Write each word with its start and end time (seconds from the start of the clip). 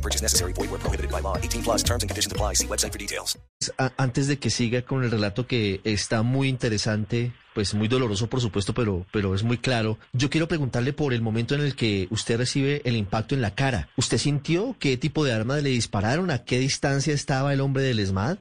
No 0.00 0.02
purchase 0.02 0.22
necessary. 0.22 0.54
Void 0.54 0.70
where 0.70 0.78
prohibited 0.80 1.10
by 1.10 1.20
law. 1.20 1.36
18 1.36 1.62
plus 1.62 1.82
terms 1.84 2.02
and 2.02 2.08
conditions 2.10 2.32
apply. 2.32 2.54
See 2.54 2.66
website 2.66 2.90
for 2.92 2.98
details. 2.98 3.38
A- 3.78 3.92
Antes 3.98 4.28
de 4.28 4.38
que 4.38 4.48
siga 4.48 4.80
con 4.82 5.04
el 5.04 5.10
relato 5.10 5.46
que 5.46 5.82
está 5.84 6.22
muy 6.22 6.48
interesante, 6.48 7.32
pues 7.54 7.74
muy 7.74 7.86
doloroso 7.88 8.26
por 8.28 8.40
supuesto, 8.40 8.72
pero, 8.72 9.04
pero 9.12 9.34
es 9.34 9.42
muy 9.42 9.58
claro, 9.58 9.98
yo 10.14 10.30
quiero 10.30 10.48
preguntarle 10.48 10.94
por 10.94 11.12
el 11.12 11.20
momento 11.20 11.54
en 11.54 11.60
el 11.60 11.74
que 11.76 12.06
usted 12.10 12.38
recibe 12.38 12.80
el 12.86 12.96
impacto 12.96 13.34
en 13.34 13.42
la 13.42 13.54
cara. 13.54 13.90
¿Usted 13.98 14.16
sintió 14.16 14.74
qué 14.78 14.96
tipo 14.96 15.22
de 15.24 15.32
arma 15.34 15.56
le 15.58 15.68
dispararon? 15.70 16.30
¿A 16.30 16.44
qué 16.44 16.58
distancia 16.58 17.12
estaba 17.12 17.52
el 17.52 17.60
hombre 17.60 17.82
del 17.82 17.98
ESMAD? 17.98 18.38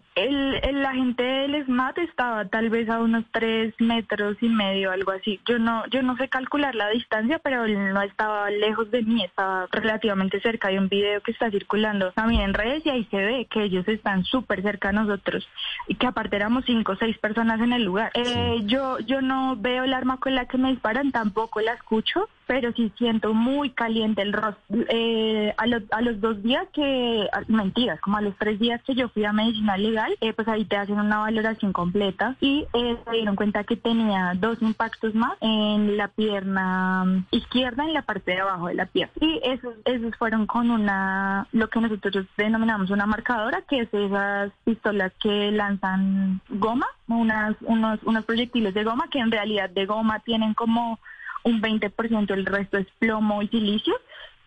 El 0.89 0.99
agente 0.99 1.23
del 1.23 1.65
SMAT 1.65 1.97
estaba 1.99 2.45
tal 2.45 2.69
vez 2.69 2.89
a 2.89 2.99
unos 2.99 3.23
tres 3.31 3.73
metros 3.79 4.37
y 4.41 4.49
medio, 4.49 4.91
algo 4.91 5.11
así. 5.11 5.39
Yo 5.47 5.59
no, 5.59 5.85
yo 5.87 6.01
no 6.01 6.17
sé 6.17 6.29
calcular 6.29 6.75
la 6.75 6.89
distancia, 6.89 7.39
pero 7.39 7.65
él 7.65 7.93
no 7.93 8.01
estaba 8.01 8.49
lejos 8.49 8.89
de 8.91 9.03
mí, 9.03 9.23
estaba 9.23 9.67
relativamente 9.71 10.39
cerca. 10.41 10.69
Hay 10.69 10.77
un 10.77 10.89
video 10.89 11.21
que 11.21 11.31
está 11.31 11.51
circulando 11.51 12.11
también 12.13 12.41
en 12.41 12.53
redes 12.53 12.85
y 12.85 12.89
ahí 12.89 13.07
se 13.11 13.17
ve 13.17 13.47
que 13.49 13.63
ellos 13.63 13.87
están 13.87 14.23
súper 14.23 14.61
cerca 14.61 14.89
a 14.89 14.93
nosotros 14.93 15.47
y 15.87 15.95
que 15.95 16.07
aparte 16.07 16.35
éramos 16.35 16.65
cinco 16.65 16.93
o 16.93 16.95
seis 16.95 17.17
personas 17.17 17.59
en 17.61 17.73
el 17.73 17.83
lugar. 17.83 18.11
Eh, 18.15 18.61
yo, 18.65 18.99
yo 18.99 19.21
no 19.21 19.55
veo 19.57 19.83
el 19.83 19.93
arma 19.93 20.17
con 20.17 20.35
la 20.35 20.45
que 20.45 20.57
me 20.57 20.71
disparan, 20.71 21.11
tampoco 21.11 21.61
la 21.61 21.73
escucho, 21.73 22.27
pero 22.49 22.71
sí 22.73 22.91
siento 22.97 23.33
muy 23.35 23.69
caliente 23.69 24.23
el 24.23 24.33
rostro. 24.33 24.63
Eh, 24.89 25.53
a, 25.55 25.67
los, 25.67 25.83
a 25.91 26.01
los 26.01 26.19
dos 26.19 26.41
días 26.41 26.67
que, 26.73 27.27
mentiras, 27.47 27.99
como 28.01 28.17
a 28.17 28.21
los 28.21 28.35
tres 28.37 28.59
días 28.59 28.81
que 28.83 28.95
yo 28.95 29.09
fui 29.09 29.23
a 29.23 29.33
medicina 29.33 29.77
legal, 29.77 30.17
eh, 30.19 30.33
pues 30.33 30.47
ahí 30.47 30.65
te 30.65 30.75
hacen 30.81 30.99
una 30.99 31.19
valoración 31.19 31.73
completa 31.73 32.35
y 32.39 32.65
eh, 32.73 32.97
se 33.05 33.11
dieron 33.11 33.35
cuenta 33.35 33.63
que 33.63 33.75
tenía 33.75 34.33
dos 34.35 34.61
impactos 34.61 35.13
más 35.15 35.33
en 35.41 35.97
la 35.97 36.07
pierna 36.07 37.25
izquierda, 37.31 37.85
en 37.85 37.93
la 37.93 38.01
parte 38.01 38.31
de 38.31 38.39
abajo 38.39 38.67
de 38.67 38.75
la 38.75 38.85
pierna. 38.85 39.13
Y 39.19 39.39
esos, 39.43 39.75
esos 39.85 40.15
fueron 40.17 40.47
con 40.47 40.71
una, 40.71 41.47
lo 41.51 41.69
que 41.69 41.79
nosotros 41.79 42.25
denominamos 42.37 42.89
una 42.89 43.05
marcadora, 43.05 43.61
que 43.63 43.81
es 43.81 43.93
esas 43.93 44.51
pistolas 44.63 45.11
que 45.21 45.51
lanzan 45.51 46.41
goma, 46.49 46.87
unas, 47.07 47.55
unos, 47.61 47.99
unos 48.03 48.25
proyectiles 48.25 48.73
de 48.73 48.83
goma 48.83 49.09
que 49.09 49.19
en 49.19 49.31
realidad 49.31 49.69
de 49.69 49.85
goma 49.85 50.19
tienen 50.19 50.53
como 50.53 50.99
un 51.43 51.61
20%, 51.61 52.31
el 52.31 52.45
resto 52.45 52.77
es 52.77 52.87
plomo 52.99 53.41
y 53.41 53.47
silicio, 53.47 53.93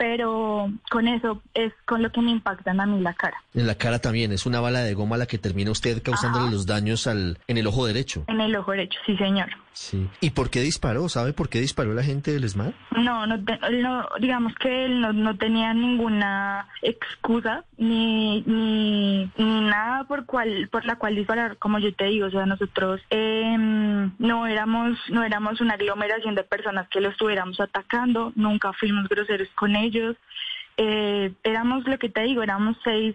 pero 0.02 0.68
con 0.90 1.06
eso 1.06 1.40
es 1.54 1.72
con 1.84 2.02
lo 2.02 2.10
que 2.10 2.20
me 2.20 2.32
impactan 2.32 2.80
a 2.80 2.86
mí 2.86 3.00
la 3.00 3.14
cara. 3.14 3.36
En 3.54 3.68
la 3.68 3.76
cara 3.76 4.00
también, 4.00 4.32
es 4.32 4.46
una 4.46 4.60
bala 4.60 4.80
de 4.80 4.94
goma 4.94 5.16
la 5.16 5.26
que 5.26 5.38
termina 5.38 5.70
usted 5.70 6.02
causándole 6.02 6.50
los 6.50 6.66
daños 6.66 7.06
al, 7.06 7.38
en 7.46 7.56
el 7.56 7.68
ojo 7.68 7.86
derecho. 7.86 8.24
En 8.26 8.40
el 8.40 8.56
ojo 8.56 8.72
derecho, 8.72 8.98
sí 9.06 9.16
señor. 9.16 9.50
Sí. 9.74 10.08
¿Y 10.20 10.30
por 10.30 10.50
qué 10.50 10.60
disparó? 10.60 11.08
¿Sabe 11.08 11.32
por 11.32 11.48
qué 11.48 11.60
disparó 11.60 11.94
la 11.94 12.02
gente 12.02 12.32
del 12.32 12.44
ESMAD? 12.44 12.72
No, 12.96 13.26
no, 13.26 13.36
no, 13.38 14.08
digamos 14.20 14.54
que 14.56 14.84
él 14.84 15.00
no, 15.00 15.12
no 15.12 15.36
tenía 15.36 15.72
ninguna 15.72 16.68
excusa 16.82 17.64
ni, 17.78 18.42
ni, 18.42 19.30
ni 19.36 19.60
nada 19.62 20.04
por 20.04 20.26
cual, 20.26 20.68
por 20.70 20.84
la 20.84 20.96
cual 20.96 21.16
disparar, 21.16 21.56
como 21.56 21.78
yo 21.78 21.94
te 21.94 22.04
digo, 22.04 22.26
o 22.26 22.30
sea, 22.30 22.44
nosotros 22.44 23.00
em, 23.10 24.12
no 24.18 24.46
éramos, 24.46 24.98
no 25.08 25.24
éramos 25.24 25.60
una 25.60 25.74
aglomeración 25.74 26.34
de 26.34 26.44
personas 26.44 26.88
que 26.88 27.00
lo 27.00 27.08
estuviéramos 27.08 27.58
atacando, 27.60 28.32
nunca 28.36 28.72
fuimos 28.74 29.08
groseros 29.08 29.48
con 29.54 29.74
ellos, 29.74 29.91
eh, 30.76 31.32
éramos 31.44 31.84
lo 31.86 31.98
que 31.98 32.08
te 32.08 32.22
digo, 32.22 32.42
éramos 32.42 32.76
seis 32.84 33.14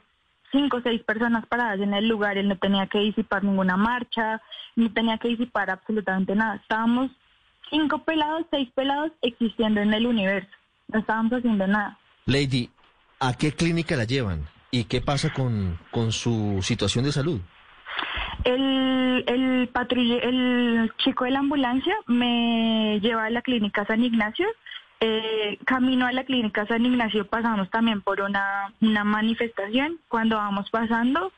cinco 0.51 0.77
o 0.77 0.81
seis 0.81 1.03
personas 1.03 1.45
paradas 1.45 1.81
en 1.81 1.93
el 1.93 2.07
lugar, 2.07 2.38
él 2.38 2.47
no 2.47 2.57
tenía 2.57 2.88
que 2.88 2.99
disipar 2.99 3.43
ninguna 3.43 3.75
marcha, 3.75 4.41
no 4.77 4.91
tenía 4.93 5.17
que 5.17 5.27
disipar 5.27 5.69
absolutamente 5.69 6.35
nada. 6.35 6.55
Estábamos 6.55 7.11
cinco 7.69 8.03
pelados, 8.03 8.45
seis 8.49 8.69
pelados 8.73 9.11
existiendo 9.21 9.81
en 9.81 9.93
el 9.93 10.05
universo. 10.07 10.49
No 10.88 10.99
estábamos 10.99 11.33
haciendo 11.33 11.67
nada. 11.67 11.97
Lady, 12.25 12.69
¿a 13.19 13.33
qué 13.33 13.51
clínica 13.51 13.97
la 13.97 14.05
llevan? 14.05 14.45
¿Y 14.71 14.85
qué 14.85 15.01
pasa 15.01 15.33
con, 15.33 15.77
con 15.91 16.13
su 16.13 16.59
situación 16.61 17.03
de 17.03 17.11
salud? 17.11 17.41
El, 18.45 19.25
el, 19.27 19.69
patrulle- 19.73 20.23
el 20.23 20.94
chico 20.97 21.25
de 21.25 21.31
la 21.31 21.39
ambulancia 21.39 21.94
me 22.05 22.99
lleva 23.01 23.25
a 23.25 23.29
la 23.29 23.41
clínica 23.41 23.85
San 23.85 24.03
Ignacio. 24.03 24.47
Eh, 24.99 25.59
camino 25.65 26.07
a 26.07 26.11
la 26.11 26.23
clínica 26.23 26.65
San 26.65 26.85
Ignacio 26.85 27.27
pasamos 27.27 27.69
también 27.69 28.01
por 28.01 28.21
una, 28.21 28.73
una 28.81 29.03
manifestación. 29.03 29.99
Cuando 30.07 30.37
vamos 30.37 30.69
pasando, 30.71 31.31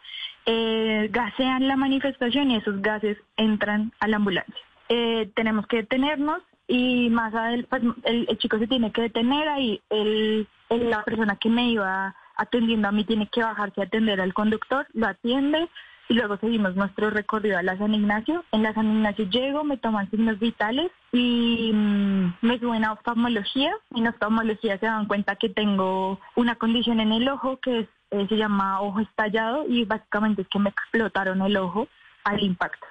eh, 0.45 1.09
gasean 1.11 1.67
la 1.67 1.75
manifestación 1.75 2.51
y 2.51 2.55
esos 2.55 2.81
gases 2.81 3.17
entran 3.35 3.91
a 3.99 4.07
la 4.07 4.17
ambulancia. 4.17 4.55
Eh, 4.87 5.29
tenemos 5.35 5.67
que 5.67 5.77
detenernos 5.77 6.41
y 6.67 7.09
más 7.09 7.33
adelante 7.33 7.67
pues, 7.69 7.83
el, 8.03 8.25
chico 8.37 8.57
se 8.59 8.67
tiene 8.67 8.91
que 8.91 9.03
detener 9.03 9.47
ahí. 9.49 9.81
El- 9.89 10.47
la 10.69 11.03
persona 11.03 11.35
que 11.35 11.49
me 11.49 11.69
iba 11.71 12.15
atendiendo 12.37 12.87
a 12.87 12.91
mí 12.91 13.03
tiene 13.03 13.27
que 13.27 13.41
bajarse 13.41 13.81
a 13.81 13.85
atender 13.85 14.21
al 14.21 14.33
conductor, 14.33 14.87
lo 14.93 15.07
atiende 15.07 15.67
y 16.09 16.15
luego 16.15 16.37
seguimos 16.37 16.75
nuestro 16.75 17.11
recorrido 17.11 17.59
a 17.59 17.63
la 17.63 17.77
San 17.77 17.93
Ignacio. 17.93 18.43
En 18.51 18.63
la 18.63 18.73
San 18.73 18.87
Ignacio 18.87 19.29
llego, 19.29 19.63
me 19.63 19.77
toman 19.77 20.09
signos 20.09 20.39
vitales 20.39 20.91
y 21.11 21.71
mm, 21.71 22.33
me 22.41 22.59
suben 22.59 22.83
a 22.83 22.93
oftalmología. 22.93 23.71
En 23.95 24.07
oftalmología 24.07 24.79
se 24.79 24.87
dan 24.87 25.05
cuenta 25.05 25.35
que 25.35 25.49
tengo 25.49 26.19
una 26.35 26.55
condición 26.55 26.99
en 26.99 27.11
el 27.11 27.29
ojo 27.29 27.57
que 27.57 27.87
eh, 28.09 28.25
se 28.27 28.37
llama 28.37 28.81
ojo 28.81 29.01
estallado 29.01 29.65
y 29.67 29.85
básicamente 29.85 30.41
es 30.41 30.47
que 30.47 30.57
me 30.57 30.71
explotaron 30.71 31.43
el 31.43 31.55
ojo 31.57 31.87
al 32.23 32.41
impacto. 32.41 32.87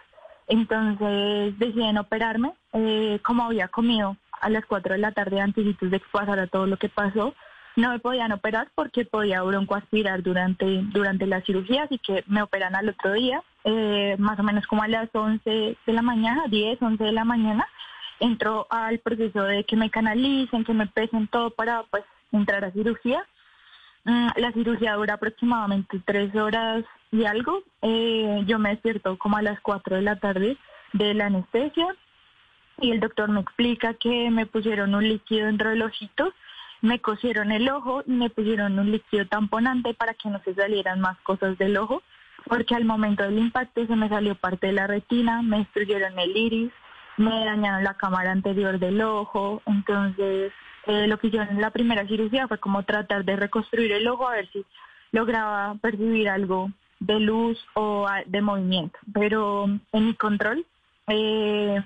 Entonces 0.46 1.58
deciden 1.58 1.98
operarme. 1.98 2.52
Eh, 2.72 3.18
como 3.24 3.42
había 3.42 3.66
comido 3.66 4.16
a 4.40 4.48
las 4.48 4.64
4 4.64 4.92
de 4.92 5.00
la 5.00 5.10
tarde 5.10 5.40
antes 5.40 5.64
de 5.64 5.74
que 5.74 6.06
pasara 6.12 6.46
todo 6.46 6.66
lo 6.68 6.76
que 6.76 6.88
pasó, 6.88 7.34
no 7.78 7.90
me 7.90 8.00
podían 8.00 8.32
operar 8.32 8.68
porque 8.74 9.04
podía 9.04 9.40
broncoaspirar 9.42 10.24
durante, 10.24 10.66
durante 10.92 11.26
la 11.26 11.40
cirugía, 11.42 11.84
así 11.84 11.98
que 11.98 12.24
me 12.26 12.42
operan 12.42 12.74
al 12.74 12.88
otro 12.88 13.12
día, 13.12 13.40
eh, 13.62 14.16
más 14.18 14.36
o 14.40 14.42
menos 14.42 14.66
como 14.66 14.82
a 14.82 14.88
las 14.88 15.08
11 15.12 15.76
de 15.86 15.92
la 15.92 16.02
mañana, 16.02 16.42
10, 16.48 16.82
11 16.82 17.04
de 17.04 17.12
la 17.12 17.24
mañana. 17.24 17.68
Entro 18.18 18.66
al 18.68 18.98
proceso 18.98 19.44
de 19.44 19.62
que 19.62 19.76
me 19.76 19.90
canalicen, 19.90 20.64
que 20.64 20.74
me 20.74 20.88
pesen 20.88 21.28
todo 21.28 21.50
para 21.50 21.84
pues 21.84 22.02
entrar 22.32 22.64
a 22.64 22.72
cirugía. 22.72 23.24
Mm, 24.04 24.28
La 24.36 24.50
cirugía 24.52 24.94
dura 24.94 25.14
aproximadamente 25.14 26.00
tres 26.04 26.34
horas 26.34 26.84
y 27.12 27.26
algo. 27.26 27.62
Eh, 27.82 28.42
yo 28.46 28.58
me 28.58 28.70
despierto 28.70 29.16
como 29.18 29.36
a 29.36 29.42
las 29.42 29.60
4 29.60 29.96
de 29.96 30.02
la 30.02 30.16
tarde 30.16 30.56
de 30.94 31.14
la 31.14 31.26
anestesia 31.26 31.94
y 32.80 32.90
el 32.90 32.98
doctor 33.00 33.28
me 33.28 33.40
explica 33.40 33.94
que 33.94 34.30
me 34.30 34.46
pusieron 34.46 34.94
un 34.96 35.08
líquido 35.08 35.46
dentro 35.46 35.70
del 35.70 35.82
ojito, 35.82 36.32
me 36.80 37.00
cosieron 37.00 37.52
el 37.52 37.68
ojo 37.68 38.02
y 38.06 38.12
me 38.12 38.30
pusieron 38.30 38.78
un 38.78 38.92
líquido 38.92 39.26
tamponante 39.26 39.94
para 39.94 40.14
que 40.14 40.28
no 40.28 40.40
se 40.44 40.54
salieran 40.54 41.00
más 41.00 41.18
cosas 41.20 41.58
del 41.58 41.76
ojo, 41.76 42.02
porque 42.46 42.74
al 42.74 42.84
momento 42.84 43.24
del 43.24 43.38
impacto 43.38 43.86
se 43.86 43.96
me 43.96 44.08
salió 44.08 44.34
parte 44.34 44.68
de 44.68 44.72
la 44.74 44.86
retina, 44.86 45.42
me 45.42 45.58
destruyeron 45.58 46.18
el 46.18 46.36
iris, 46.36 46.72
me 47.16 47.44
dañaron 47.44 47.82
la 47.82 47.94
cámara 47.94 48.30
anterior 48.30 48.78
del 48.78 49.00
ojo, 49.02 49.62
entonces 49.66 50.52
eh, 50.86 51.06
lo 51.06 51.18
que 51.18 51.26
hicieron 51.26 51.50
en 51.50 51.60
la 51.60 51.70
primera 51.70 52.06
cirugía 52.06 52.48
fue 52.48 52.58
como 52.58 52.84
tratar 52.84 53.24
de 53.24 53.36
reconstruir 53.36 53.92
el 53.92 54.06
ojo 54.06 54.28
a 54.28 54.32
ver 54.32 54.48
si 54.52 54.64
lograba 55.12 55.74
percibir 55.80 56.28
algo 56.28 56.70
de 57.00 57.20
luz 57.20 57.58
o 57.74 58.06
de 58.26 58.40
movimiento, 58.40 58.98
pero 59.12 59.64
en 59.64 60.06
mi 60.06 60.14
control 60.14 60.64
eh, 61.08 61.82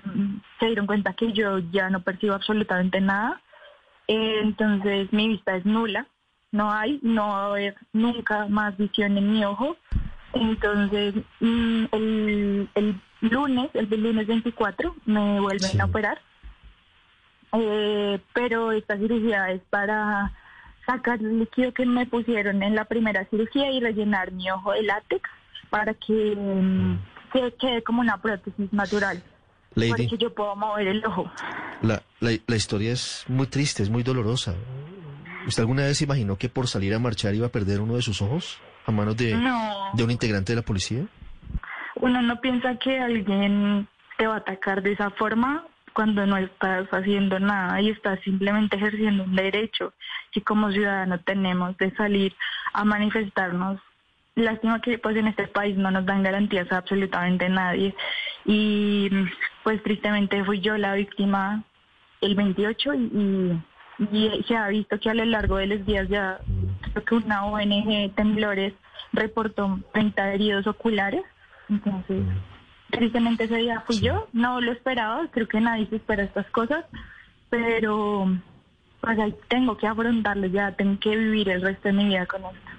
se 0.59 0.65
dieron 0.65 0.85
cuenta 0.85 1.13
que 1.13 1.31
yo 1.31 1.59
ya 1.71 1.89
no 1.89 2.01
percibo 2.01 2.33
absolutamente 2.33 2.99
nada, 2.99 3.41
eh, 4.07 4.39
entonces 4.43 5.11
mi 5.13 5.27
vista 5.29 5.55
es 5.55 5.65
nula, 5.65 6.07
no 6.51 6.71
hay, 6.71 6.99
no 7.01 7.29
va 7.29 7.43
a 7.43 7.45
haber 7.47 7.75
nunca 7.93 8.47
más 8.47 8.77
visión 8.77 9.17
en 9.17 9.31
mi 9.31 9.43
ojo, 9.45 9.75
entonces 10.33 11.15
mm, 11.39 11.85
el, 11.91 12.69
el 12.75 13.01
lunes, 13.21 13.69
el 13.73 13.89
lunes 13.89 14.27
24, 14.27 14.95
me 15.05 15.39
vuelven 15.39 15.71
Sí. 15.71 15.79
a 15.79 15.85
operar, 15.85 16.19
eh, 17.53 18.19
pero 18.33 18.71
esta 18.71 18.97
cirugía 18.97 19.51
es 19.51 19.61
para 19.69 20.31
sacar 20.85 21.19
el 21.19 21.39
líquido 21.39 21.71
que 21.73 21.85
me 21.85 22.05
pusieron 22.05 22.61
en 22.63 22.75
la 22.75 22.85
primera 22.85 23.25
cirugía 23.25 23.71
y 23.71 23.79
rellenar 23.79 24.31
mi 24.31 24.49
ojo 24.51 24.71
de 24.73 24.83
látex 24.83 25.29
para 25.69 25.93
que, 25.93 26.35
mm, 26.37 26.97
que 27.31 27.53
quede 27.53 27.83
como 27.83 28.01
una 28.01 28.17
prótesis 28.17 28.71
natural. 28.73 29.23
Lady, 29.75 29.89
Porque 29.91 30.17
yo 30.17 30.33
puedo 30.33 30.55
mover 30.55 30.87
el 30.87 31.05
ojo. 31.05 31.31
La, 31.83 32.01
la, 32.19 32.31
la 32.47 32.55
historia 32.55 32.91
es 32.93 33.23
muy 33.27 33.45
triste, 33.47 33.83
es 33.83 33.89
muy 33.91 34.01
dolorosa. 34.03 34.55
¿Usted 35.45 35.61
alguna 35.61 35.83
vez 35.83 36.01
imaginó 36.01 36.37
que 36.37 36.49
por 36.49 36.67
salir 36.67 36.93
a 36.95 36.99
marchar 36.99 37.35
iba 37.35 37.47
a 37.47 37.51
perder 37.51 37.79
uno 37.81 37.95
de 37.95 38.01
sus 38.01 38.21
ojos? 38.21 38.59
a 38.85 38.91
manos 38.91 39.15
de, 39.15 39.33
No. 39.35 39.91
de 39.93 40.03
un 40.03 40.11
integrante 40.11 40.51
de 40.51 40.57
la 40.57 40.61
policía? 40.61 41.05
Uno 41.95 42.21
no 42.21 42.41
piensa 42.41 42.75
que 42.77 42.99
alguien 42.99 43.87
te 44.17 44.27
va 44.27 44.33
a 44.35 44.37
atacar 44.39 44.81
de 44.83 44.91
esa 44.91 45.09
forma 45.11 45.65
cuando 45.93 46.25
no 46.25 46.35
estás 46.37 46.87
haciendo 46.91 47.39
nada 47.39 47.79
y 47.79 47.91
estás 47.91 48.19
simplemente 48.25 48.75
ejerciendo 48.75 49.23
un 49.23 49.35
derecho 49.37 49.93
que 50.33 50.41
como 50.41 50.69
ciudadano 50.71 51.19
tenemos 51.21 51.77
de 51.77 51.95
salir 51.95 52.35
a 52.73 52.83
manifestarnos. 52.83 53.79
Lástima 54.35 54.81
que 54.81 54.97
pues 54.97 55.15
en 55.15 55.27
este 55.27 55.47
país 55.47 55.77
no 55.77 55.89
nos 55.91 56.05
dan 56.05 56.23
garantías 56.23 56.69
a 56.71 56.77
absolutamente 56.79 57.47
nadie 57.47 57.95
y 58.43 59.09
pues 59.63 59.81
tristemente 59.83 60.43
fui 60.43 60.59
yo 60.59 60.77
la 60.77 60.95
víctima 60.95 61.63
el 62.25 62.35
28 62.35 62.93
y, 62.93 63.63
y 64.11 64.43
se 64.47 64.55
ha 64.55 64.67
visto 64.69 64.99
que 64.99 65.09
a 65.09 65.13
lo 65.13 65.25
largo 65.25 65.57
de 65.57 65.67
los 65.67 65.85
días 65.85 66.07
ya 66.09 66.39
creo 66.81 67.05
que 67.05 67.15
una 67.15 67.45
ONG 67.45 68.13
Temblores 68.15 68.73
reportó 69.11 69.79
30 69.93 70.33
heridos 70.33 70.67
oculares. 70.67 71.23
Entonces, 71.69 72.23
tristemente 72.89 73.45
ese 73.45 73.57
día 73.57 73.81
fui 73.81 73.99
yo, 73.99 74.27
no 74.33 74.61
lo 74.61 74.71
esperaba, 74.71 75.27
creo 75.31 75.47
que 75.47 75.61
nadie 75.61 75.87
se 75.87 75.97
espera 75.97 76.23
estas 76.23 76.49
cosas, 76.51 76.85
pero 77.49 78.27
pues 79.01 79.19
ahí 79.19 79.35
tengo 79.49 79.77
que 79.77 79.87
afrontarlo 79.87 80.47
ya, 80.47 80.71
tengo 80.73 80.99
que 80.99 81.15
vivir 81.15 81.49
el 81.49 81.61
resto 81.61 81.89
de 81.89 81.93
mi 81.93 82.05
vida 82.05 82.25
con 82.25 82.41
esto. 82.45 82.72